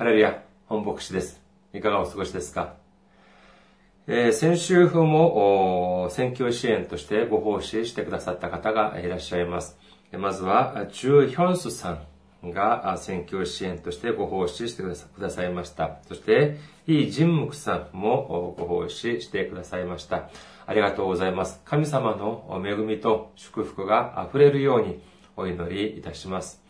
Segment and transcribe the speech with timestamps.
[0.00, 1.42] ハレルヤ、本牧師です。
[1.74, 2.72] いかがお過ごしですか、
[4.06, 9.76] えー、先週風も選挙支援としてご奉仕してくださった方がいらっしゃいます。
[10.12, 11.98] まずは、チュ・ヒョンスさ
[12.42, 15.98] んが選挙支援としてご奉仕してくださいました。
[16.08, 16.56] そして、
[16.86, 20.30] イ・ジンムクさんもご奉仕してくださいました。
[20.64, 21.60] ありがとうございます。
[21.66, 24.98] 神様の恵みと祝福が溢れるように
[25.36, 26.69] お祈りいたします。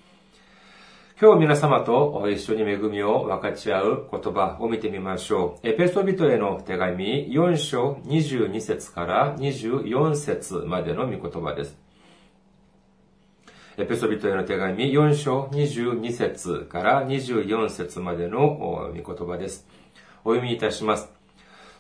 [1.23, 5.69] 今日皆様と一緒に恵みを分かち合う言葉を見てみましょう。
[5.69, 11.77] エペソビトへの手紙4章22節から24節までの御言葉です。
[13.77, 19.67] エペソビトへの手紙4章22節から24節までの御言葉です。
[20.25, 21.13] お読みいたします。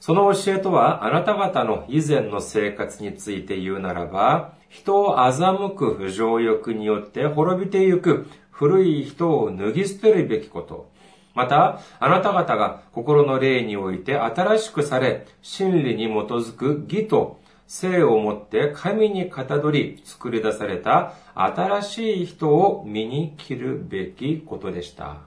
[0.01, 8.27] その教えとは、あなた方の以前の生活について言うならば、人を欺く不条欲によって滅びてゆく
[8.60, 10.91] 古い人を脱ぎ捨てるべきこと。
[11.34, 25.22] また、あなた方が心の霊において新しくされ、真理に基づく義と性をもって神にかたどり作り出された新しい人を身に着るべきことでした。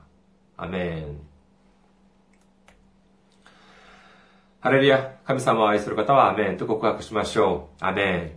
[0.56, 1.18] アメン。
[4.60, 7.84] ハレルヤ、神様を愛する方はアメンと告白しましょう。
[7.84, 8.32] アメン。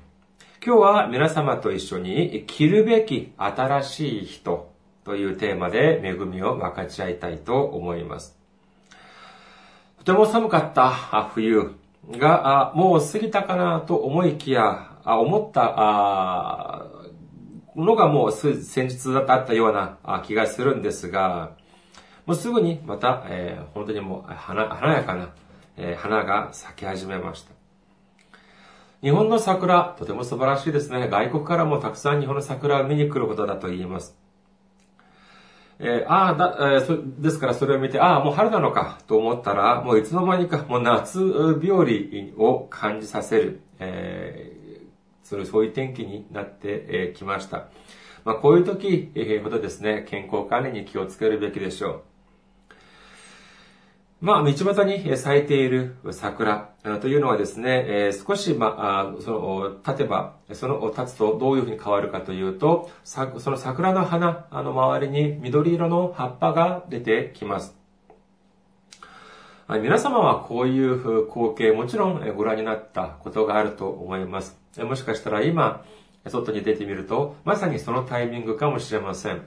[0.64, 4.74] 今日は皆様と一緒に着るべき新しい人
[5.06, 8.36] というテーマで恵みを分かち合いたいと思います。
[9.98, 10.90] とても寒かった
[11.32, 11.76] 冬
[12.10, 16.82] がもう過ぎたかなと思いきや、思った
[17.76, 21.52] のがもう先日だったような気がするんですが、
[22.26, 24.60] もうすぐにまた、えー、本当にもう華
[24.92, 25.30] やかな、
[25.76, 27.52] えー、花が咲き始めました。
[29.02, 31.08] 日本の桜、とても素晴らしいですね。
[31.08, 34.25] 外国からもたくさん日本の桜を見に来ることだと言います。
[35.78, 41.84] えー、ああ、だ、えー、ですからそれを見て、ああ、もう春なのかと思ったら、もういつの間にかもう夏日和
[42.38, 44.86] を感じさせる、えー、
[45.22, 47.68] そそういう天気になってきました。
[48.24, 52.02] まあ、こういう時ほどですね、健康管理に気をつけるべきでしょう。
[54.26, 67.76] まあ、道端に咲いている桜というのはですね、少し、まあ、その、立てば、その、立つとどういうふうに変わるかというと、その桜の花の周りに緑色の葉っぱが出てきます。
[69.68, 74.58] 皆様はこういう光景、もちろんご覧になったことがあると思います。
[74.76, 75.84] もしかしたら今、
[76.26, 79.42] 外に出てみると、まさにそのタイミングかもしれません。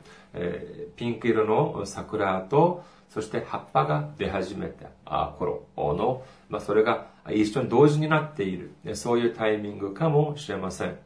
[0.96, 10.98] ピンク色の桜と、そして葉っぱが出始めた頃の、まあ、それが一緒に同時になっている、そういうタイミングかもしれません。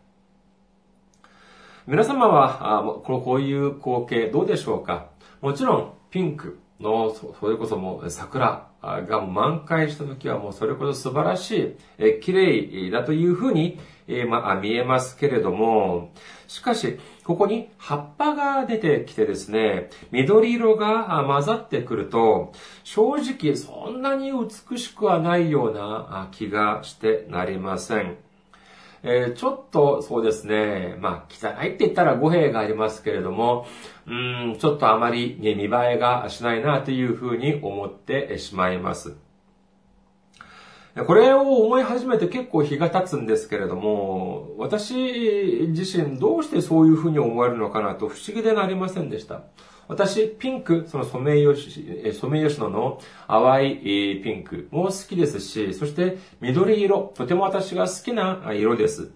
[1.85, 5.07] 皆様は、こういう光景どうでしょうか？
[5.41, 13.79] もちろん、ピンクの、それこそもう桜が満開した時はもうそれこそ素晴らしい、綺麗だというふうに、
[14.29, 16.11] まあ、見えますけれども、
[16.47, 22.51] しかし、ここに葉っぱが出てきてですね、緑色が混ざってくると、
[22.83, 28.17] 正直そんなに美しくはないような気がしてなりません。
[29.05, 33.67] えー、ちょっとそうですね、まあ、汚いって言ったら語弊がありますけれども、
[34.07, 39.15] うん、ちょっとあまり、見栄えがしないなというふうに思ってしまいます。
[40.95, 44.93] これを思い始めて結構日が経つんですけれども、私
[45.69, 49.41] 自身どうしてそういうふうに思えるのかなと不思議でなりませんでした。
[49.87, 59.11] 私、ピンク、そのソメイヨシ、ソメイヨシノの淡いピンクも好きですし、そして緑色、とても私が好きな色です。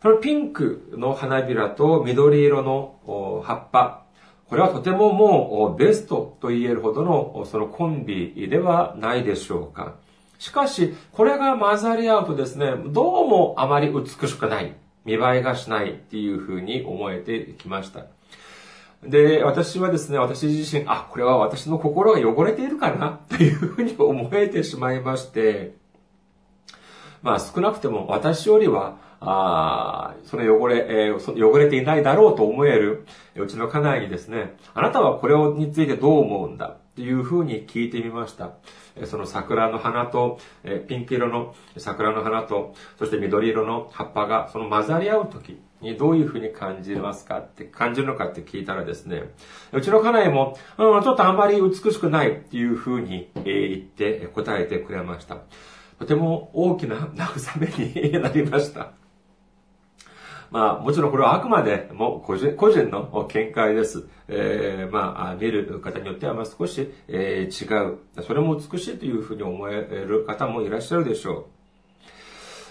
[0.00, 4.04] そのピンクの花びらと緑色の葉っぱ、
[4.48, 9.96] これはとてももうベストと言えるほどのそのコンビではないでしょうか。
[10.38, 14.74] しかし、これが混ざり合うとですね、どうもあまり美しくない、
[15.04, 18.06] 見栄えがしないっていうふうに思えてきました。
[19.02, 25.74] で、私はですね、私自身、あ、これは私の心が汚れているかなというふうに思えてしまいまして、
[27.22, 33.06] まあ少なくても私よりは、あその汚れ、えー、その汚れていないだろうと思える、
[33.36, 38.52] うちの家内にですね、あなたはこれについてどう思うんだっていうふうに聞いてみました。
[39.04, 40.40] その桜の花と、
[40.88, 49.24] ピンク色の桜の花と、そして緑色の葉っぱがその混ざり合うときにどういうふうに感じますかって、感じるのかって聞いたらですね、
[49.72, 55.40] うちの家内も、うん、ちょっとあんまり美しくないっていうふうに言って答えてくれました。
[55.98, 58.92] とても大きな慰めに なりました。
[60.50, 64.06] まあ、もちろんこれはあくまでも個人個人の見解です。
[64.28, 67.98] えー、まあ、見る方によってはまあ少し、えー、違う。
[68.22, 71.55] それも美しいというふうに思える方もいらっしゃるでしょう。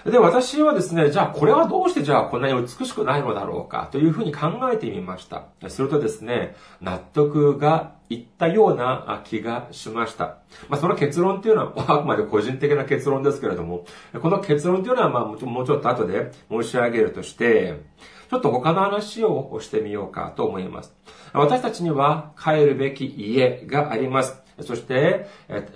[0.06, 5.46] で、私はですね、じゃあこれはどうしてじゃあこんなに美しくないのだろうかというふうに考えてみました。
[5.68, 10.38] するとですね、納得がいったような気がしました。
[10.69, 13.86] まあ、その結論っていうのは、 あくまで個人的な結論ですけれども、
[14.22, 17.81] この結論っていうのは、まあ、もうちょっと後で申し上げるとして、
[18.30, 20.95] ちょっと他の話をしてみようかと思います。
[21.33, 24.42] 私たちには帰るべき家があります。
[24.62, 25.27] そして、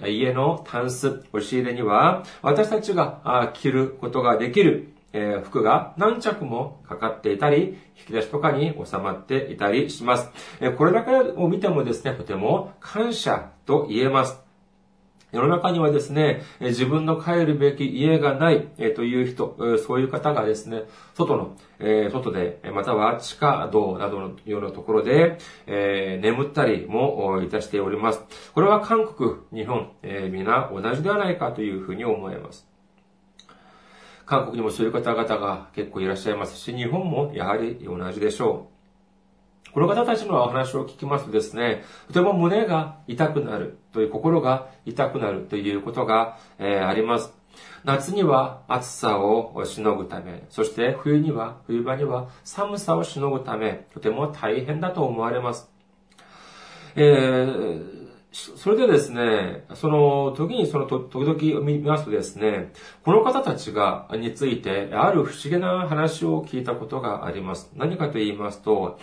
[0.08, 4.94] 家のタンス、押し入れには、私たちが着ることができる
[5.44, 10.32] 服が何着もかかっていたり、引き出しとかに収まっていたりします。
[10.78, 14.49] これだけを見てもですね、とても感謝と言えます。
[15.32, 20.84] 世の中にはですね、自分の帰るべき家がないという人、そういう方がですね、
[21.14, 21.56] 外の、
[22.12, 25.38] 外で、または地下道などのようなところで、
[25.68, 28.24] 眠ったりもいたしております。
[28.56, 29.92] これは韓国、日本、
[30.32, 32.68] 皆同じではないかというふうに思います。
[34.26, 38.79] 韓国にもそういう方々が結構いらっしゃいますし、日本もやはり同じでしょう。
[39.74, 47.34] この方たちのお話を聞きますとですね、とても胸が痛くなるという心が痛くなるということが、えー、あります。
[47.84, 55.70] 夏には暑さをしのぐため、そして冬には、冬場には寒さをしのぐため、とても大変だと思われます。
[56.96, 62.72] えー、それでですね、その時にその時々見ますとですね、
[63.04, 67.72] この方たちが、について、ある不思議な話を聞いたことがあります。
[67.76, 69.00] 何かと言いますと、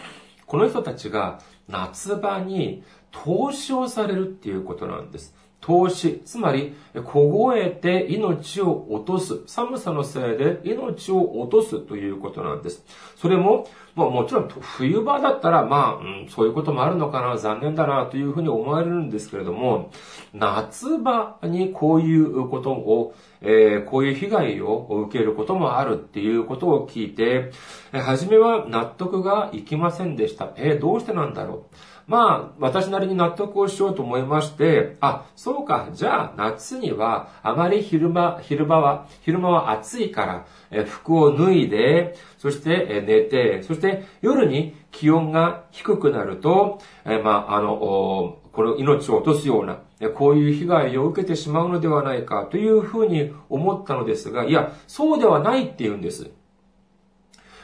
[0.46, 5.34] この人たちが夏場に投資をされるっていうことなんです。
[5.61, 6.75] 投資、つまり、
[7.05, 9.43] 凍えて命を落とす。
[9.47, 12.85] 寒さのせいで命を落とすということなんです。
[13.17, 19.91] それも、まあもちろん冬場だったら、まあ、うん、そういうこともあるのかな、残念だな、というふうに思われるんですけれども、
[20.32, 27.50] 夏場にこういうことを、えー、こういう被害を受けることもあるっていうことを聞いて、
[27.93, 30.52] 初めは納得がいきませんでした。
[30.56, 31.76] えー、どうしてなんだろう。
[32.06, 49.81] まあ、私なりに納得をしようと思いまして、あ、そうか、じゃあ夏にはあまり昼間、昼間は、昼間は暑いから、え服を脱いで、そして寝て、そして夜に気温が低くなると、えまあ、あの、この命を落とすような、
[50.14, 56.31] こういう被害を受けてしまうのではないかというふうに思ったのですが、いや、そうではないって言うんです。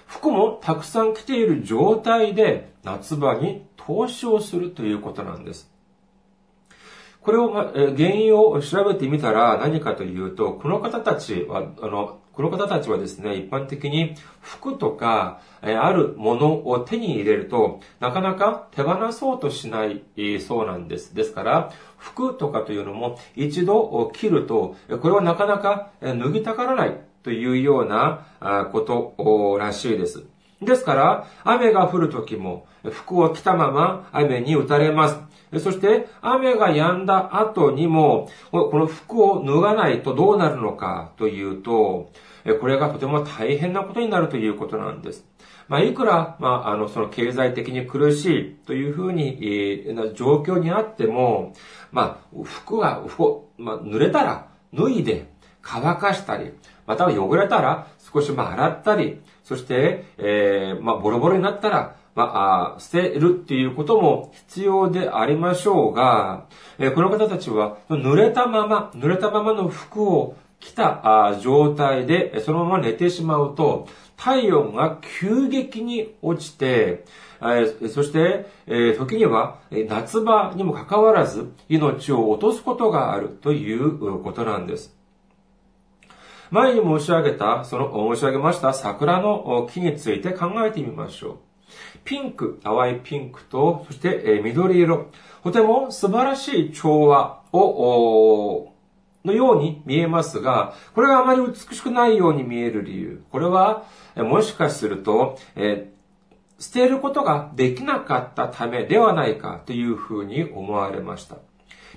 [0.06, 5.70] 服もたくさん着ている状態で夏場に投資をするということなんです。
[7.20, 20.02] これを、原因を調べてみたら何かというと、この方たちは、あの、この方たちはですね、一般的に服とか、あるものを手に入れると、なかなか手放そうとしない
[20.40, 21.14] そうなんです。
[21.14, 28.26] ですから、服とかというのも一度着ると、これはなかなか脱ぎたがらないというような
[28.72, 30.31] ことらしいです。
[30.64, 35.18] ですから、雨が降るときも、服を着たまま雨に打たれます。
[35.60, 42.10] そして、雨が止んだ後にも、この服を脱がないとどうなるのかというと、
[42.60, 45.24] これがとても大変なことになるということなんです。
[45.68, 51.54] まあ、いくら、まあ、あの、その経済的に苦しいというふうに、えー、状況にあっても、
[51.92, 55.30] まあ、服が、服、まあ、濡れたら脱いで
[55.62, 56.52] 乾かしたり、
[56.86, 59.20] または汚れたら少しまあ洗ったり、
[59.52, 66.46] そして、えー、まあボロボロになったら、まあ、捨てるっていうことも必要でありましょうが、
[66.78, 77.04] えー、この方たちは濡れたまま、濡れたままの服を着た状態でそのまま寝てしまうと、体温が急激に落ちて、
[77.42, 85.01] えそして、え時には夏場にもかかわらず命を落とすことがあるということなんです。
[86.52, 91.38] 前に申し上げた、その、申し上げました桜の木について考えてみましょう。
[92.04, 95.06] ピンク、淡いピンクと、そして緑色。
[95.42, 98.74] とても素晴らしい調和を、
[99.24, 103.24] のように見えますが、これがあまり美しくないように見える理由。
[103.30, 103.84] これは、
[104.16, 111.36] もしかすると、えー、捨てることができなかったためではないかというふうに思われました。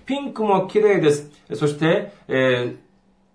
[0.05, 1.29] ピンクも綺麗です。
[1.55, 2.85] そして、えー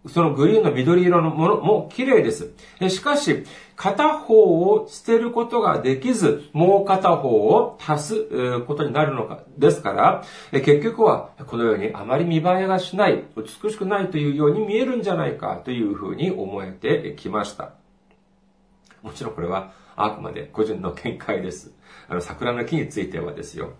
[0.09, 2.52] そのグリーンの緑色のものも綺麗です。
[2.88, 3.45] しかし、
[3.76, 17.73] 片方を捨てることができず、もう片方を足すことになるのか、ですから、結局はこのようにあまり見栄えがしない、美しくないというように見えるんじゃないかというふうに思えてきました。
[19.02, 21.73] もちろんこれはあくまで個人の見解です。
[22.09, 23.75] あの、桜の木についてはですよ。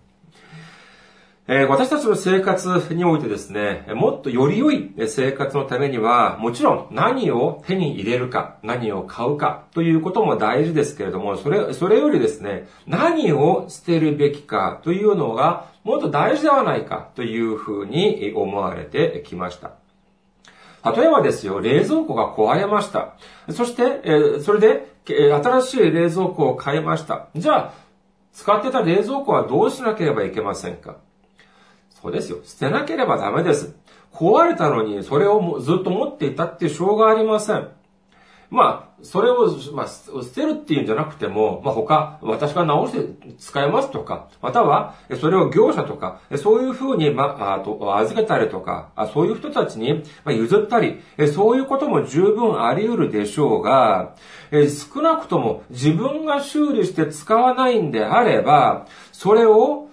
[1.52, 19.73] えー、私たちの生活においてですね、もっとより良い生活のためには、もちろん何を手に入れるか、何を買うかということも大事ですけれども、それ、それよりですね、何を捨てるべきかというのがもっと大事ではないかというふうに思われてきました。
[20.88, 23.16] 例えばですよ、冷蔵庫が壊れました。
[23.50, 27.26] そして、えー、それで、え新しい冷蔵庫を買いました。
[27.35, 27.73] じゃあ、
[28.33, 30.95] 使ってた冷蔵庫はどうしなければいけませんか？
[32.02, 32.38] そうですよ。
[32.45, 33.75] 捨てなければダメです。
[34.12, 37.69] 壊れたのにそれをずっと持っていたってしょうがありません。
[38.50, 51.00] まあ、それを、まあ、捨てるっていうんじゃなくても、まあ他、私が直して使えますとか、または、それを業者とか、そういうふうに、まあ、あと、預けたりとか、そういう人たちに譲ったり、
[51.33, 54.16] そういうことも十分あり得るでしょうが、
[54.50, 59.89] 少なくとも自分が修理して使わないんであれば、それを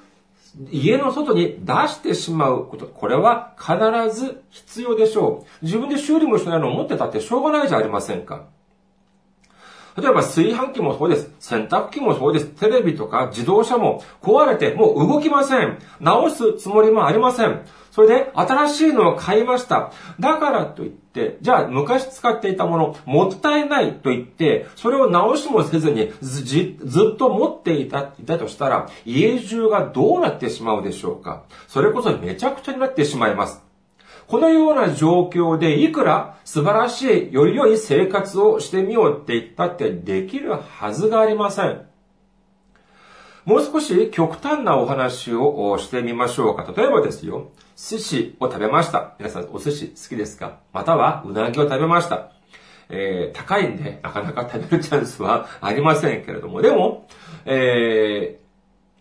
[0.72, 5.66] 家の外に出してしまうこと、これは必ず必要でしょう。
[5.66, 8.48] 自分で修理もしないのを持ってたってしょうがないじゃありませんか。
[9.98, 11.32] 例えば炊飯器もそうです。
[11.40, 12.46] 洗濯機もそうです。
[12.46, 15.80] テレビとか自動車も壊れてもう動きません。
[16.00, 17.62] 直すつもりもありません。
[17.92, 19.92] それで新しいのを買いました。
[20.20, 33.67] だからといって、じゃあ昔使っていたものもったいないと言って、それを直しもせずにずっと持っていたいたとしたら、家中がどうなってしまうでしょうかそれこそめちゃくちゃになってしまいます。
[34.28, 41.82] このような状況でいくら素晴らしい、より良い生活をしてみようって言ったってできるはずがありません。
[43.46, 46.70] もう少し極端なお話をしてみましょうか。
[46.76, 49.16] 例えばですよ、寿司を食べました。
[49.18, 50.60] 皆さんお寿司好きですか？
[50.74, 52.32] またはうなぎを食べました。
[52.90, 57.08] えー、高いんで、なかなか食べるチャンスはありませんけれども、でも、
[57.46, 58.40] え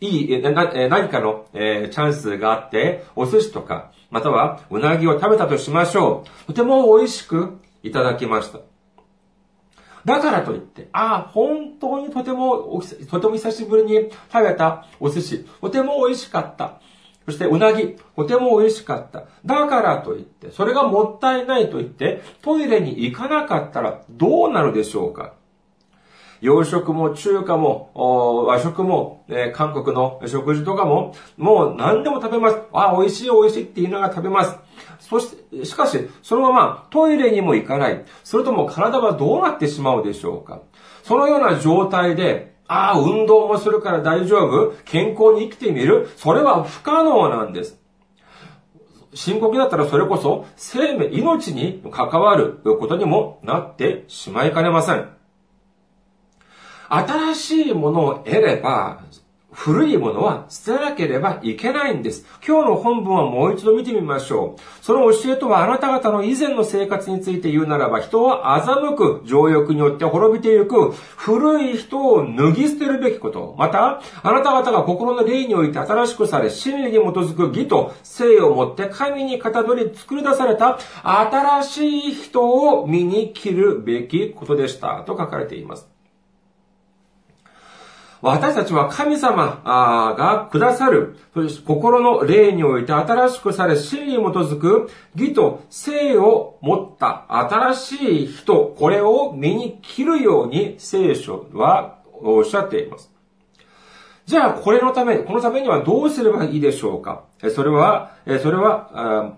[0.00, 6.46] ー、いい、な、何かの、えー、チャンスがあって、お寿司とか、またはうなぎを食べたとしましょう。
[6.46, 8.60] とても美味しくいただきました。
[10.04, 16.80] だからといって、ああ、本当にとても、とても久しぶりに食べたお寿司、とても美味しかった。
[17.24, 19.24] そして、うなぎ、とても美味しかった。
[19.44, 25.34] だからといって、それがもったいないと言って、トイレに行かなかったらどうなるでしょうか
[26.46, 27.90] 洋食も中華も、
[28.46, 32.58] 和食も、えー、韓国の食事とかも、もう何でも食べます。
[32.72, 34.56] あ、美味しい美味しいって言いながら食べます。
[35.00, 38.04] そして、しかし、そのままトイレにも行かない。
[38.22, 40.62] それとも体はどうなってしまうでしょうか
[41.02, 47.80] そのような状態で、ああ、運動もするから大丈夫健康に生きてみるそれは不可能なんです。
[49.14, 55.15] 深刻だったらそれこそ生命、命に関わることにもなってしまいかねません。
[56.88, 59.00] 新しいものを得れば、
[59.56, 62.26] 古いものは捨てなければいけないんです。
[62.46, 64.84] 今日の本文はもう一度見てみましょう。
[64.84, 73.56] その教えとはあなた方の以前の生活について言うならば、人は欺く情欲によって滅びていく、古い人を脱ぎ捨てるべきこと。
[73.58, 85.02] また、あなた方が心の霊において新しくされ、真理に基づく義と性をもって神にかたどり作り出された新しい人を身に切るべきことでした。
[85.06, 85.95] と書かれています。
[88.22, 91.16] 私たちは神様がくださる、
[91.66, 103.12] 心の霊において新しくされ、真理に基づく義と性を持った新しい人、これを身に切るように聖書はおっしゃっています。
[104.24, 107.22] じゃあ、これのため、このためにはどうすればいいでしょうか？
[107.54, 109.36] それは、それは、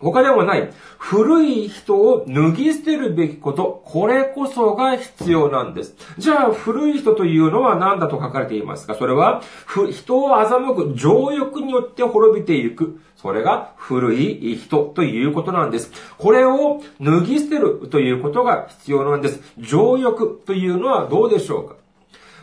[0.00, 5.96] 他でもない、古い人を脱ぎ捨てるべきこと、これこそが必要なんです。
[6.18, 8.94] じゃあ、古い人というのは何だと書かれていますか？
[8.94, 9.42] それは、
[9.90, 13.00] 人を欺く情欲によって滅びていく。
[13.16, 15.90] それが古い人ということなんです。
[16.18, 19.40] これを脱ぎ捨てるということが必要なんです。
[19.58, 21.74] 情欲というのはどうでしょうか？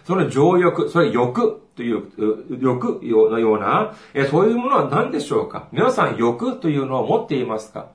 [0.05, 2.03] その情欲、それ欲という、
[2.59, 3.93] 欲のような、
[4.31, 7.89] そういうものは何でしょうか皆さん欲というのを持っていますか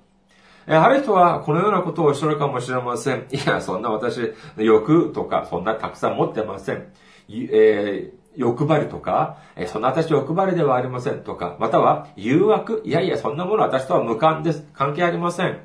[0.66, 3.26] ある人はこのようなことをおっしゃるかもしれません。
[3.32, 6.92] いや、そんな私、欲とか、そんなたくさん持ってません。
[7.28, 14.66] えー、欲張りとか、えそんな私欲張りではありませんとか、または誘惑、いやいや、そんなもの私とは無関です。
[14.72, 15.58] 関係ありません。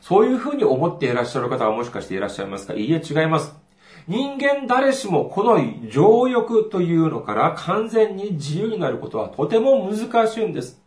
[0.00, 3.67] そういうふうに思っていらっしゃる方はもしかしていらっしゃいますかいいえ、違います。
[4.08, 5.60] 人間誰しもこの
[5.90, 10.82] 情欲というのから完全に自由になることはとても難しいんです。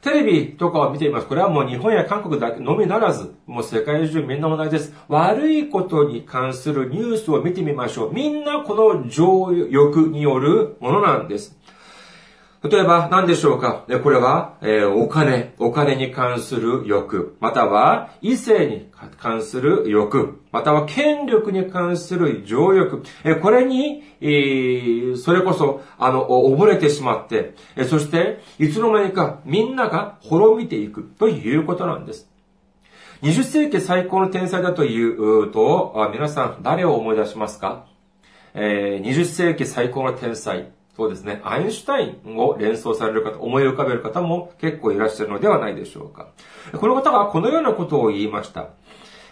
[0.00, 1.26] テレビとかを見ています。
[1.26, 4.94] これはもう日本や韓国だけのみならず、もう世界中みんな同じです。
[5.08, 8.12] 悪いことに関するニュースを見てみましょう。
[8.12, 11.56] みんなこの情欲によるものなんです。
[12.64, 13.86] 例えば何でしょうか？
[14.04, 18.88] これは、え、お金、お金に関する欲、または異性に
[19.18, 31.02] 関する欲、または権力に関する情欲、え、これに、え、それこそ、あの、溺れてしまって、えそして、いつの間にかみんなが滅びていく。
[31.18, 32.30] ということなんです。
[33.22, 37.86] 20世紀最高の天才だというと、皆さん誰を思い出しますか、
[38.54, 40.70] えー、20世紀最高の天才。
[40.96, 46.28] そうですね、アインシュタインを連想される方、思い浮かべる方も結構いらっしゃるのではないでしょうか。
[46.78, 48.70] この方がこのようなことを言いました。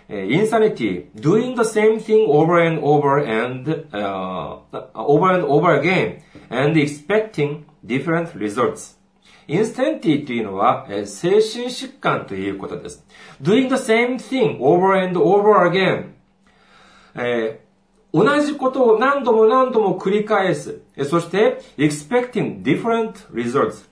[0.09, 4.59] insanity, doing the same thing over and over and, uh,
[4.95, 8.99] over and over again and expecting different results.
[9.47, 13.05] インスタンティというのは、え精神疾患ということです。
[13.43, 16.13] doing the same thing over and over again、
[17.17, 17.70] えー
[18.13, 20.83] 同じことを何度も何度も繰り返す。
[21.05, 23.89] そして、expecting different results.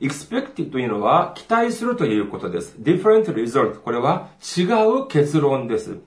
[0.00, 2.76] expect というのは期待するということです。
[2.80, 3.80] different result.
[3.80, 5.98] これは違う結論です。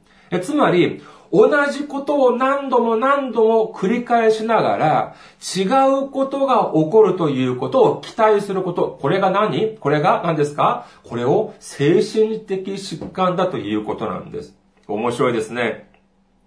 [0.42, 5.16] つまり、同じことを何度も何度も繰り返しながら、
[5.56, 5.64] 違
[6.06, 8.98] うことが起こるということを期待すること。
[9.02, 9.78] これが何？
[9.80, 10.88] これが何ですか？
[11.04, 14.56] これを精神的疾患だということなんです。
[14.88, 15.93] 面白いですね。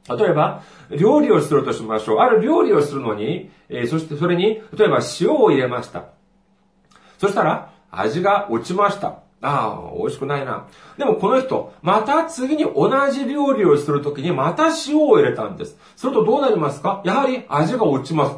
[0.09, 2.19] 例えば、料理をするとしましょう。
[2.19, 6.05] ある料理をするのに、えー、そしてそれに、例えば塩を入れました。
[7.19, 9.21] そしたら、味が落ちました。
[9.43, 10.67] ああ、美味しくないな。
[10.97, 15.79] でもこの人、また次に同じ料理をするときにまた塩を入れたんです。
[15.95, 17.03] するとどうなりますか？
[17.05, 18.37] やはり味が落ちます。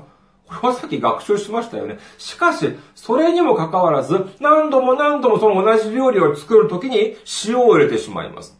[0.48, 1.98] これはさっき学習しましたよね。
[2.18, 8.57] しかし、それにもかかわらず、何度も何度もその同じ料理を作るときに塩を入れてしまいます。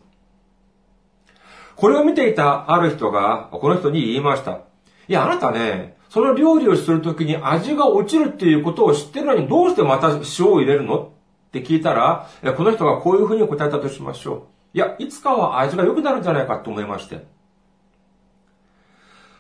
[1.79, 4.63] これを見ていたある人が、この人に言いました。
[5.07, 10.09] いや、あなたね、その料理をするときに味が落ちるっていうことを知ってるのにどうしてまた
[10.39, 10.99] 塩を入れるの？
[10.99, 14.77] って聞いたら、この人がこういうふうに答えたとしましょう。
[14.77, 17.25] いや、いつかは味が良くなるんじゃないかと思いまして。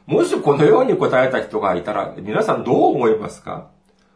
[0.06, 3.66] もしこのように答えた人がいたら、皆さんどう思いますか？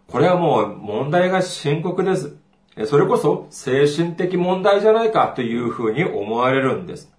[0.07, 2.37] これはもう問題が深刻です。
[2.87, 7.13] それこそ精神的問題じゃないかというふうに思われるんです。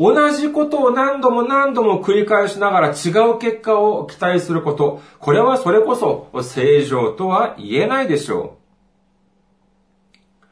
[0.00, 5.02] 同じことを何度も何度も繰り返しながら違う結果を期待すること。
[5.18, 8.56] これはそれこそ正常とは言えないでしょ
[10.38, 10.44] う。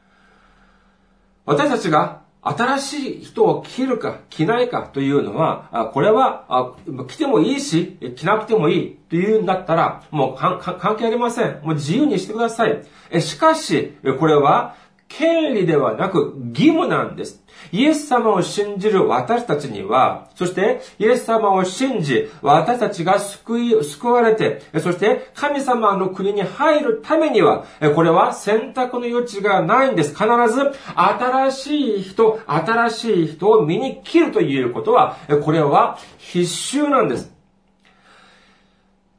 [1.46, 6.76] 私たちが新しい人を着るか着ないかというのは、これは
[7.08, 11.60] 着てもいいし、着なくてもいいというんだったら、もう関係ありません。
[11.62, 12.84] もう自由にしてください。
[13.22, 14.76] しかし、これは
[15.08, 17.42] 権利ではなく義務なんです。
[17.72, 30.10] イエス様を信じる私たちには、そしてイエス様を信じ、私たちが救い、救われて、そして神様の国に入るためには、これは選択の余地がないんです。
[30.10, 37.37] 必ず新しい人、新しい人を身に切るということは、これは必修なんです。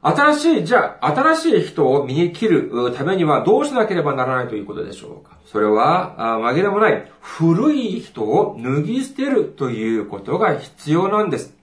[0.02, 5.36] 新しい、じゃあ、新しい人を身に切るためにはどうしなければならないということでしょうか？
[5.44, 11.54] それは、紛れもない、古い人を脱ぎ捨てるということが必要なんです。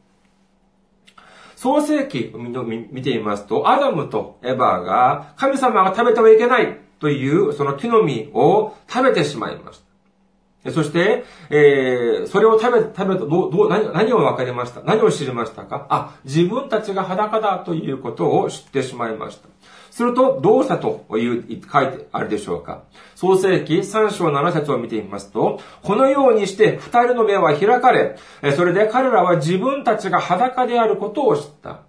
[1.56, 9.87] 創世記を見てみますと、アダムとエバーが神様が食べてはいけないというその木の実を食べてしまいました。
[10.72, 14.82] そして、えー、それを食べ、食べた、どう、どう、何、何を分かりました？
[14.82, 15.88] 何を知りましたか？
[15.90, 19.48] あ、自分たちが裸だということを知ってしまいました。
[19.92, 22.84] すると、どうしたという、書いてあるでしょうか？
[23.16, 28.18] 創世記3章7節を見てみますと、このようにして二人の目は開かれ、
[28.56, 31.82] それで彼らは自分たちが裸であることを知った。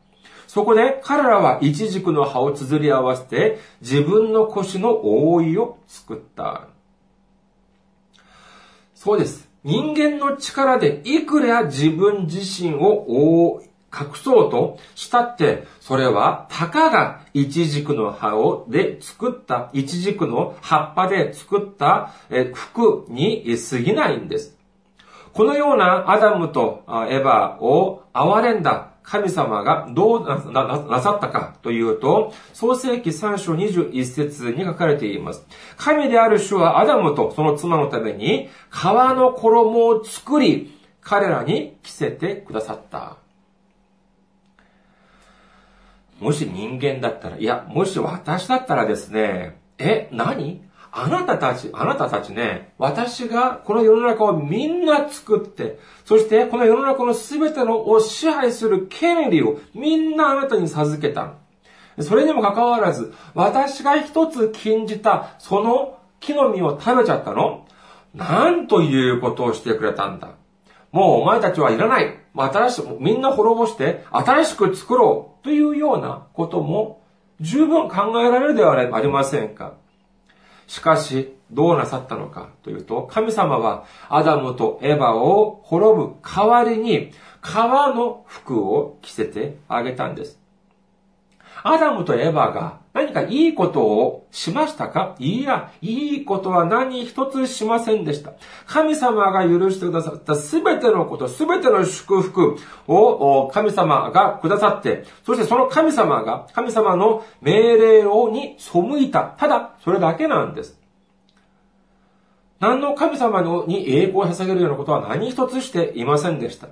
[0.47, 6.69] そこで彼らはイチジクの葉を綴り合わせて自分の腰の覆いを作った。
[8.99, 9.49] そうです。
[9.63, 13.63] 人間の力でいくら自分自身を
[13.97, 22.13] 隠そうとしたって、それは、たかが一軸の葉をで作った、一軸の葉っぱで作った
[22.55, 24.59] 服に過ぎないんです。
[25.33, 35.47] このようなアダムとエヴァを憐れんだ神様がどうなさったかというと、創世記3章21節に書かれています。
[35.79, 43.17] 神である主はアダムとその妻のために皮の衣を作り、彼らに着せてくださった。
[46.21, 50.68] もし人間だったら、いや、もし私だったらですね、え、何？
[51.01, 61.35] あなたたち、あなたたちね、私がこの世の中をみんな作って、そしてこの世の中の全てのを支配する権利をみんなあなたに授けた。
[62.01, 67.65] それにもかかわらず、私が一つ禁じたその木の実を食べちゃったの
[68.15, 70.31] なんということをしてくれたんだ。
[70.91, 72.19] もうお前たちはいらない。
[72.35, 77.03] 新しく、みんな滅ぼして新しく作ろうというようなことも
[77.41, 79.75] 十分考えられるではありませんか。
[80.69, 90.38] しかし、どうなさったのかというと、神様はアダムとエヴァを滅ぶ代わりに、革の服を着せてあげたんです。
[91.63, 95.15] アダムとエヴァが何かいいことをしましたか？
[95.19, 98.33] いや、いいことは何一つしませんでした。
[98.67, 109.37] 神様が許してくださったすべてのこと、すべての祝福を神様がくださって、そしてその神様が神様の命令をに背いた。
[109.39, 110.79] ただ、それだけなんです。
[112.61, 116.69] 何の神様に栄光を捧げるようなことは何一つしていませんでした。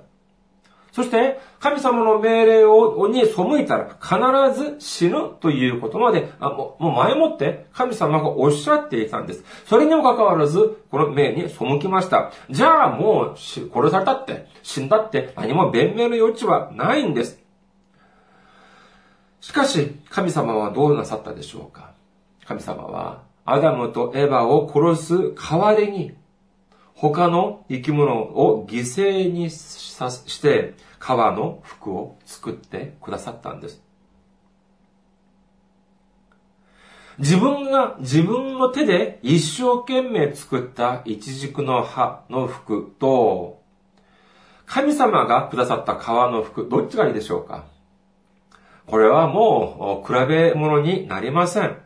[0.97, 9.43] そして、神様の命令を、に背いたら必ず死ぬということまで、あもう前もって神様がおっしゃっていたんです。
[9.67, 12.31] それにもかかわらず、この命に背きました。
[12.49, 17.39] じゃあもう殺されたって、死んだって何も弁明の余地はないんです。
[19.39, 21.91] しかし、神様はどうなさったでしょうか？
[22.47, 26.15] 神様は、アダムとエヴァを殺す代わりに、
[26.99, 33.83] 他の生き物を犠牲にさして、革の服を作ってくださったんです。
[37.19, 43.61] 自分が自分の手で一生懸命作った一軸の葉の服と、
[44.65, 47.65] 神様がくださった革の服、どっちがいいでしょうか？
[48.87, 51.77] これはもう比べ物になりません。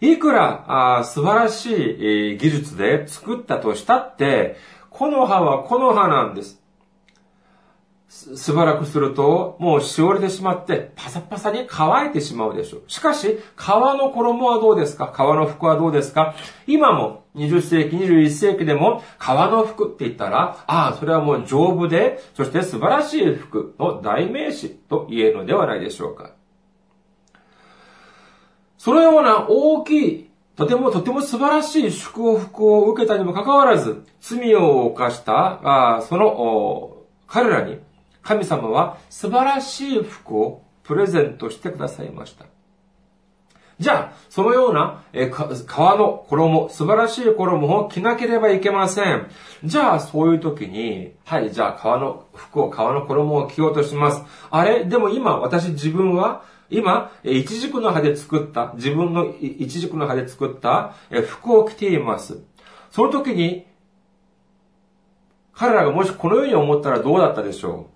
[0.00, 4.56] いくらあ素晴らしい技術で作ったとしたって、
[4.90, 6.60] この葉はこの葉なんです。
[8.08, 12.82] しばらくすると、もうしおれてしまって、パサパサに乾いてしまうでしょう。
[12.88, 15.08] しかし、革の衣はどうですか？
[15.08, 16.34] 革の服はどうですか？
[16.66, 26.32] 今も、20世紀、21世紀でも、革の服って言ったら、ああ、それはもう丈夫で、そして素晴らしい服の代名詞と言えるのではないでしょうか。
[28.78, 37.78] そのような大きい、とてもとても素晴らしい祝福を受けたにもかかわらず、罪を犯した、あその、彼らに
[38.22, 42.46] 神様は素晴らしい服をプレゼントしてくださいました。
[43.78, 49.30] じゃあ、そのような、え革の衣、素晴らしい衣を着なければいけません。
[49.62, 54.24] じゃあ、そういう時に、はい、じゃあ、革の服を、革の衣を着ようとします。
[54.50, 54.84] あれ？
[54.84, 60.94] でも今、私自分は、今、一軸の葉で作った、自分の一軸の葉で作った
[61.28, 62.42] 服を着ています。
[62.90, 63.66] その時に、
[65.54, 67.88] 彼らがもしこのように思ったらどうだったでしょ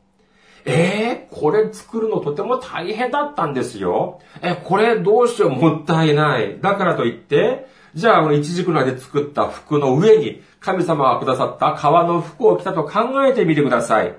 [0.66, 0.70] う？
[0.70, 4.20] えー、これ作るのとても大変だったんですよ。
[4.42, 5.50] え、これどうしよう？
[5.50, 6.60] もったいない。
[6.60, 14.16] だからといって、じゃあ、この一軸の葉で作った服の上に、神様がくださった革の服を着たと考えてみてください。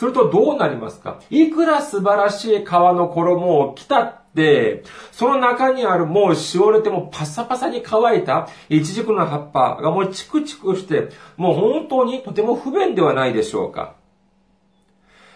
[0.00, 1.20] するとどうなりますか？
[1.28, 4.82] いくら素晴らしい革の衣を着たって、
[5.12, 13.94] その中にあるもうしおれてもパサパサに乾いた一軸の葉っぱがもうチクチクして、もう本当にとても不便ではないでしょうか。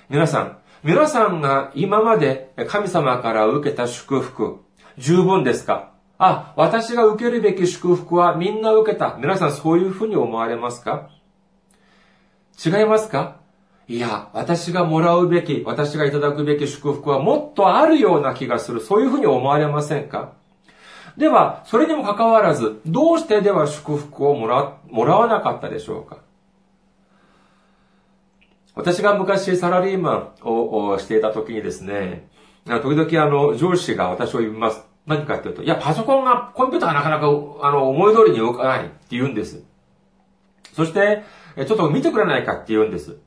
[0.09, 4.61] 皆さん、皆さんが今まで神様から受けた祝福、
[4.96, 5.90] 十分ですか？
[6.16, 9.18] あ、私が受けるべき祝福はみんな受けた。
[9.20, 11.11] 皆さんそういうふうに思われますか？
[12.64, 13.43] 違いますか？
[13.87, 18.81] いや、私がもらうべき、私がいただくべき祝福はもっとあるような気がする。
[18.81, 20.33] そういうふうに思われませんか？
[21.16, 26.18] では、それにもかかわらず、どうしてでは祝福をもら、もらわなかったでしょうか？
[28.75, 32.29] 私が昔サラリーマンをしていた時にですね、
[32.66, 34.83] 時々あの、上司が私を呼びます。
[35.07, 39.62] 何かっていうと、いや、パソコンが、コンピューターがなかなか、あの、思い通りに動かないって言うんです。
[40.73, 41.23] そして、
[41.57, 43.18] ちょっと見てくれないかって言うんです。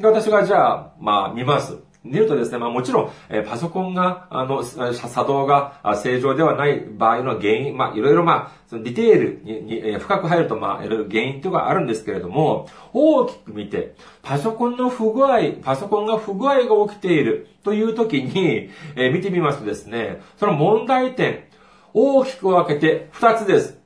[0.00, 1.78] 私がじゃあ、まあ、見ます。
[2.06, 21.44] 見るとですね、まあもちろん、えパソコンが、あの、作動が正常ではない場合の原因、まあいろいろまあ、そのディテールにに、え深く入るとまあ、いろいろ原因というのがあるんですけれども、大きく見て、パソコンの不具合、パソコンが不具合が起きているという時に、え見てみますとですね、その問題点、
[21.92, 23.78] 大きく分けて2つです。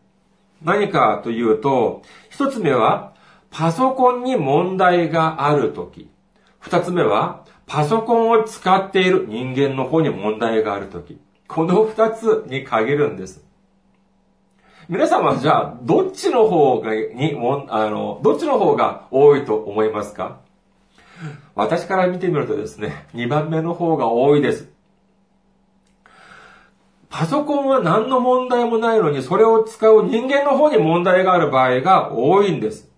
[0.63, 3.15] 何かというと、1つ目は、
[3.51, 6.09] パソコンに問題がある時。
[6.63, 13.45] 2つ目は、パソコンを使っている人間の方に問題があるとき、この二つに限るんです。
[14.89, 20.39] 皆さんはじゃあ、どっちの方が、に、もあの、どっちの方が多いと思いますか？
[21.55, 24.69] 私から見てみるとですね、2番目の方が多いです。
[27.09, 32.90] パソコンは何の問題もないのに、それを使う人間の方に問題がある場合が多いんです。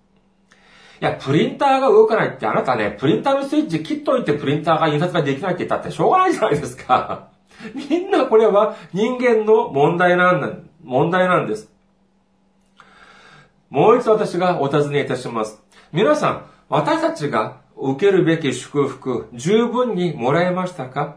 [1.02, 7.30] いや、プリンターが動かないってあなたね、プリンターのスイッチ切っといてプリンターが印刷ができないって言ったってしょうがないじゃないですか。
[7.74, 10.50] みんなこれは人間の問題なんだ、
[10.84, 11.72] 問題なんです。
[13.68, 15.60] もう一度私がお尋ねいたします。
[15.92, 21.16] 皆さん、私たちが受けるべき祝福、十分にもらえましたか？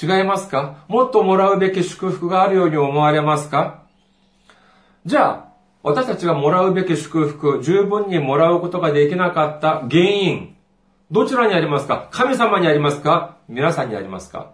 [0.00, 0.84] 違いますか？
[0.86, 3.82] もっともらうべき祝福があるように思われますか？
[5.06, 5.47] じゃあ、
[5.82, 10.56] 私たちがもらうべき祝福、十分にもらうことができなかった原因、
[11.10, 12.08] どちらにありますか？
[12.10, 13.36] 神様にありますか？
[13.48, 14.52] 皆さんにありますか？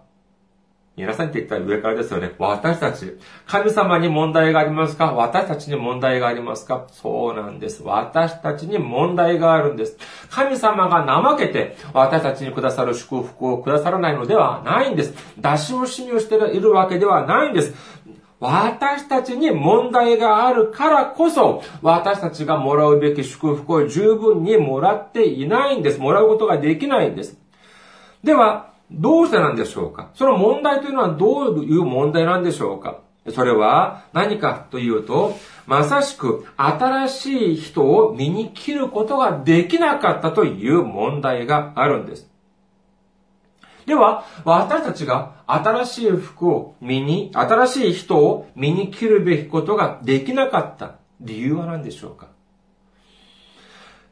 [0.95, 2.31] 皆さんって言ったら上からですよね。
[2.39, 3.17] 私たち。
[3.47, 5.11] 神様に問題がありますか？
[5.11, 6.87] 私たちに問題がありますか？
[6.89, 7.83] そうなんです。
[7.83, 9.97] 私たちに問題があるんです。
[10.29, 15.13] 神様が怠けて私たちにくださる祝福をくださらないのではないんです。
[15.37, 17.73] 出し惜しみをしているわけではないんです。
[18.39, 25.99] 私たちに問題があるからこそ、私たちがもらうべき祝福を十分にもらっていないんです。
[25.99, 27.37] もらうことができないんです。
[28.23, 30.11] では、どうしてなんでしょうか？
[30.13, 32.99] その問題というのはどういう問題なんでしょうか？
[33.33, 42.29] それは何かというと、まさしく新しい人を身に切ることができなかったという問題があるんです。
[43.85, 52.29] では、私たちが新しい服を身に、新しい人を身に切るべきことができなかった理由は何でしょうか？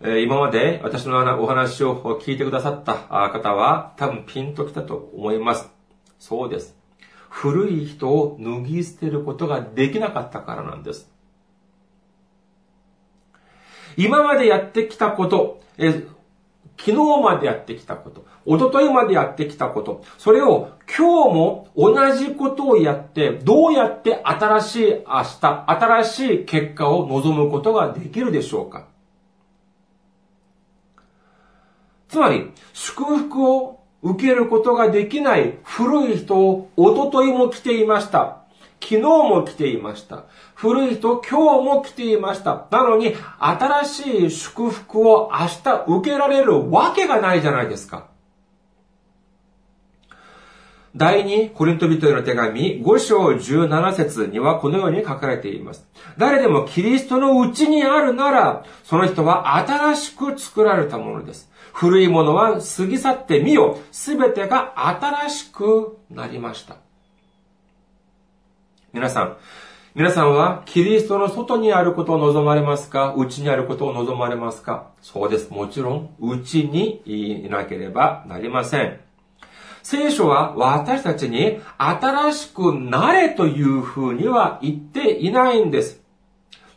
[0.02, 2.96] 今まで私のお話を聞いてくださった
[3.30, 5.72] 方は多分ピンときたと思います。
[6.20, 6.76] そうです。
[7.30, 11.10] 古い人を脱ぎ捨てることができなかったからなんです。
[13.96, 16.04] 今までやってきたこと、え
[16.78, 28.88] 昨日までやってきたこと、一昨日までやってきたこと、それを今日も同じことをやって、どうやって新しい明日、新しい結果を望むことができるでしょうか
[32.10, 38.44] つまり、祝福を受けることができない古い人をおとといも来ていました。
[38.82, 40.26] 昨日も来ていました。
[40.54, 42.68] 古い人今日も来ていました。
[42.70, 48.13] なのに、新しい祝福を明日受けられるわけがないじゃないですか。
[50.96, 55.88] 第二コリント人への手紙5章17節にはこのように書かれています。
[56.20, 61.50] 誰でもキリストのうちにあるなら、その人は新しく作られたものです。
[61.74, 63.80] 古いものは過ぎ去ってみよ。
[63.92, 66.76] すべてが新しくなりました。
[68.92, 69.38] 皆さん、
[69.96, 73.16] 皆さんはキリストの外にあることを望まれますか？
[73.18, 74.92] 内にあることを望まれますか？
[75.02, 75.50] そうです。
[75.50, 79.00] もちろん、内にいなければなりません。
[79.84, 86.02] 聖書は私たちに新しくなれというふうには言っていないんです。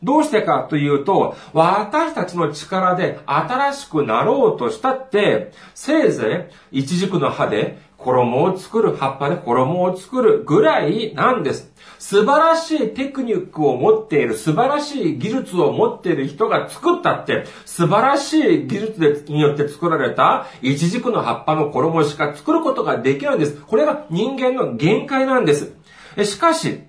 [0.03, 11.73] どうしてかというと、私たちの力で新しくなろうとしたって、せいぜい、一軸の葉で衣を作る、葉っぱで衣を作るぐらいなんです。
[11.99, 23.61] 素晴らしいテクニックを持っている、素晴らしい技術を持っている人が作ったって、素晴らしい技術によって作られた一軸の葉っぱの衣しか作ることができないんです。
[23.61, 25.73] これが人間の限界なんです。
[26.25, 26.81] しかし、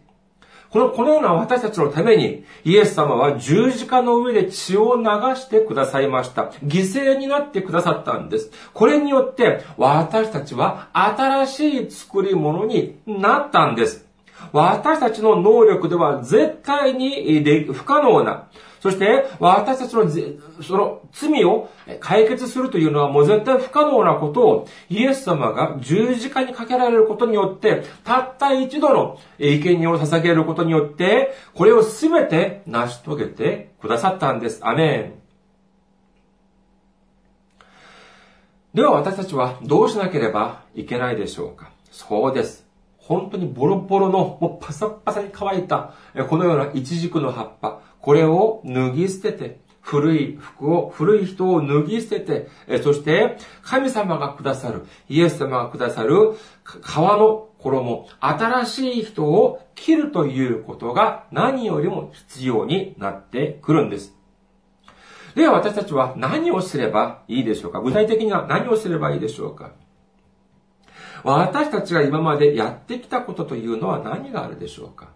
[0.69, 5.03] この、このような私たちのために、イエス様は十字架の上で血を流
[5.35, 6.51] してくださいました。
[6.63, 8.51] 犠牲になってくださったんです。
[8.73, 14.06] これによって、私たちは新しい作り物になったんです。
[14.53, 18.47] 私たちの能力では絶対に不可能な、
[18.79, 20.09] そして、私たちの、
[20.61, 21.69] その罪を
[21.99, 34.59] 解決するというのはもう絶対不可能なことを、イエス様が十字架にかけられることによって、たった一度の生贄を捧げることによって、これをすべて成し遂げてくださったんです。
[34.63, 35.27] アメン。
[38.73, 42.66] では私たちはどうしなければいけないでしょうかそうです。
[43.07, 45.93] 本当にボロボロの、もうパサパサに乾いた、
[46.29, 52.49] このようなイチジクの葉っぱ、これを脱ぎ捨てて、古い服を、古い人を脱ぎ捨てて、
[52.83, 56.33] そして神様がくださる、イエス様がくださる
[56.65, 64.13] 皮の衣、新しい人を切るということが何よりも必要になってくるんです。
[65.35, 67.79] では私たちは何をすればいいでしょうか？
[67.79, 69.71] 具体的には何をすればいいでしょうか？
[71.23, 75.09] 私たちが今までやってきたことというのは何があるでしょうか？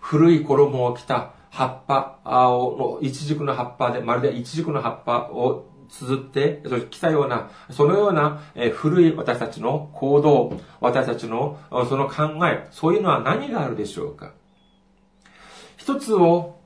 [0.00, 2.18] 古い衣を着た葉っぱ
[2.50, 8.40] を、イチジクの葉っぱで、まるでイチジクの葉っぱを綴って、そして来たような、そのような、
[8.72, 14.32] 古い私たちの行動、私たちのその考え、そういうのは何があるでしょうか？
[15.76, 16.58] 一つを、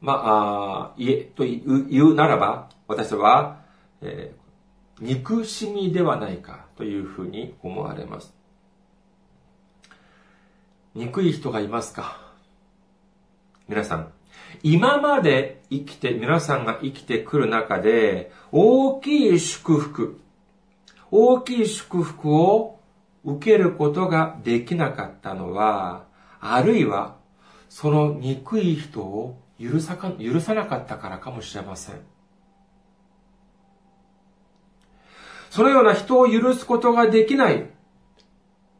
[0.00, 3.60] まあ、言え、と言うならば、私は、
[4.00, 4.34] え、
[5.00, 8.34] 憎しみではないかというふうに思われます。
[10.94, 12.20] 憎い人がいますか？
[13.68, 14.12] 皆さん、
[14.62, 20.20] 今まで生きて、皆さんが生きてくる中で、大きい祝福、
[21.10, 22.78] 大きい祝福を
[23.24, 26.04] 受けることができなかったのは、
[26.40, 27.16] あるいは、
[27.68, 32.00] その憎い人を許さか許さなかったからかもしれません。
[35.50, 37.68] そのような人を許すことができない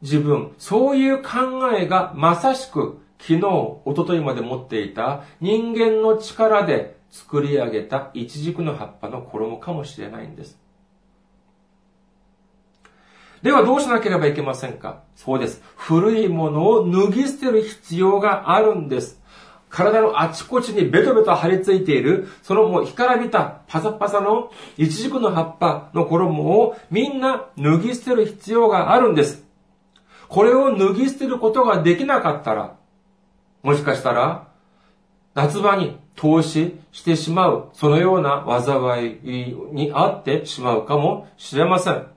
[0.01, 1.29] 自分、そういう考
[1.77, 10.57] えがまさしく昨日、一昨日まで持っていた人間の力で作り上げた一軸の葉っぱの衣かもしれないんです。
[13.43, 15.03] ではどうしなければいけませんか？
[15.15, 15.61] そうです。
[15.75, 19.20] 古いものを脱ぎ捨てる必要があるんです。
[19.71, 29.45] 体のあちこちにベトベト張り付いている、そのもう干からびたパサパサの一軸の葉っぱの衣をみんな脱ぎ捨てる必要があるんです。
[30.27, 32.75] これを脱ぎ捨てることができなかったら、
[33.63, 34.47] もしかしたら、
[35.33, 42.07] 夏場に投資してしまう、そのような災いにあってしまうかもしれません。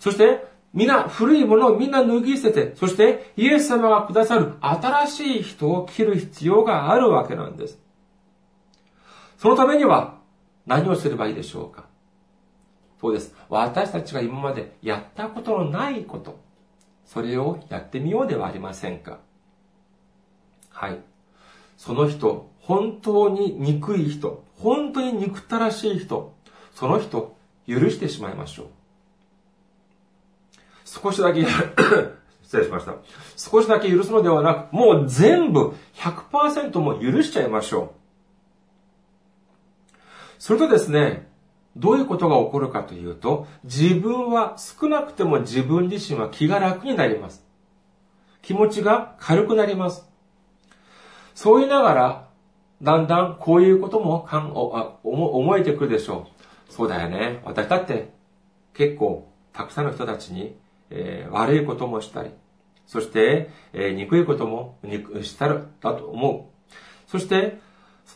[0.00, 7.78] そして、皆、古いものをみんな脱ぎ捨てて、そしてイエス様がくださる新しい人を切る必要があるわけなんです。
[9.38, 10.18] そのためには
[10.66, 11.86] 何をすればいいでしょうか？
[13.00, 13.34] そうです。
[13.48, 16.38] 私たちが今までやったことのないこと。
[17.06, 19.20] それをやってみようではありませんか？
[20.70, 21.00] はい。
[21.76, 26.34] その人、本当に憎い人、本当に憎たらしい人、
[26.74, 28.66] その人、許してしまいましょう。
[30.88, 31.44] 少しだけ
[32.42, 32.94] 失礼しました。
[33.36, 37.98] 少しだけ許すのではなく、もう全部100%も許しちゃいましょう。
[40.38, 41.28] それとですね、
[41.76, 47.44] どういうことが起こるかというと、自分は少なくても自分自身は気が楽になります。
[48.40, 50.08] 気持ちが軽くなります。
[51.34, 52.28] そう言いながら、
[52.80, 56.28] だんだんこういうこともかんお思えてくるでしょ
[56.70, 56.72] う。
[56.72, 57.42] そうだよね。
[57.44, 58.10] 私だって
[58.72, 60.56] 結構たくさんの人たちに、
[60.90, 62.30] えー、悪いこともしたり、
[62.86, 64.78] そして、えー、憎いことも
[65.22, 67.10] したるだと思う。
[67.10, 67.58] そして、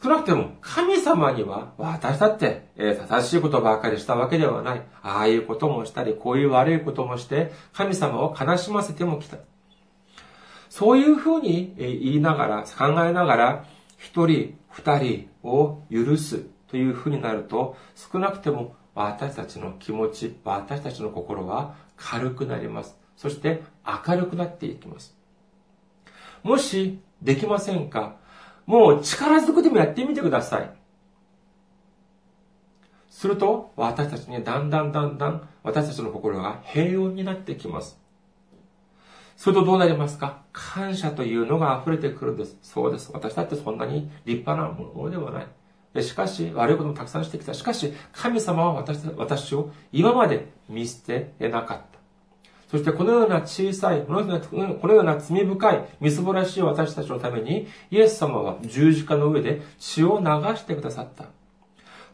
[0.02, 4.82] 少なくても神様には私だって、え正しいことばかりしたわけではない。
[5.02, 9.36] ああいうこともしたり、こういう悪いこともして神様を悲しませてもきた。
[10.70, 13.64] そういうふうに言いながら、考えながら、
[13.98, 22.96] 一人、二人を許すというふうになると、少なくても私たちの気持ち、私たちの心は軽くなります。
[23.16, 23.62] そして
[24.06, 25.16] 明るくなっていきます。
[26.42, 28.16] もしできませんか？
[28.66, 30.70] もう力ずくでもやってみてください。
[33.08, 38.00] すると、私たちにだんだんだんだん私たちの心が平穏になってきます。
[39.36, 40.42] するとどうなりますか？
[40.52, 42.56] 感謝というのが溢れてくるんです。
[42.62, 43.10] そうです。
[43.12, 45.46] 私だってそんなに立派なものではない。
[46.00, 47.52] しかし、悪いこともたくさんしてきた。
[47.52, 51.92] しかし、神様は私私を今まで見捨てなかった。
[52.70, 60.26] そしてこのような小さい、このような罪深い、みすぼらしい私たちのために、イエス様は十字架の上で血を流
[60.56, 61.26] してくださった。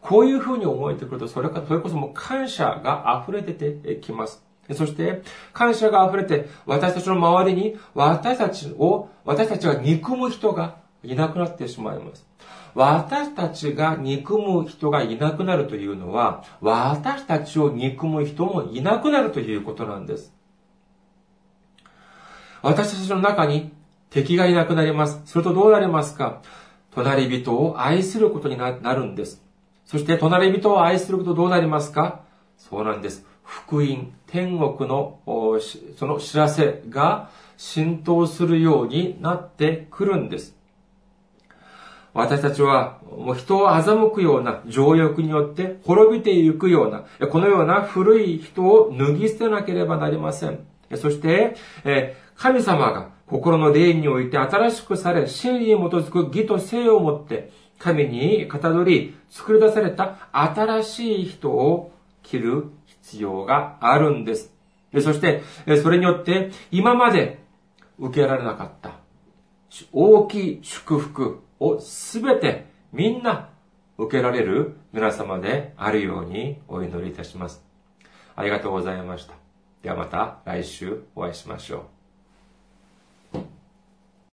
[0.01, 4.43] こういうふうに思えてくると、それか、それこそもう感謝が溢れててきます。
[4.73, 5.21] そして、
[5.53, 12.27] 感謝が溢れて、私たちの周りに、私たちを、私たちが憎む人がいなくなってしまいます。
[12.75, 20.33] 私たちが憎む人がいなくなるというのは、私たちを憎む人もいなくなるということなんです。
[22.61, 23.71] 私たちの中に
[24.09, 25.21] 敵がいなくなります。
[25.25, 26.41] するとどうなりますか？
[26.91, 29.41] 隣人を愛することになるんです。
[29.85, 32.21] そして隣人を愛することどうなりますか？
[32.57, 33.25] そうなんです。
[33.43, 35.19] 福音、天国の
[35.97, 40.58] その知らせが浸透するようになってくるんです。
[42.13, 50.59] 私たちはもう人を欺くような情欲によって滅びていくような、このような古い人を脱ぎ捨てなければなりません。
[50.95, 51.55] そして、
[52.35, 61.91] 神様が心の霊において新しくされ、真理に基づく義と性をもって、神にかたどり、作り出された新しい人を
[62.23, 64.51] 切る必要があるんです。
[65.01, 65.43] そして、
[65.81, 67.39] それによって、今まで
[67.99, 68.93] 受けられなかった
[69.93, 73.49] 大きい祝福をすべてみんな
[73.97, 77.63] 受けられる皆様であるようにお祈りいたします。
[78.35, 79.33] ありがとうございました。
[79.81, 81.98] ではまた来週お会いしましょう。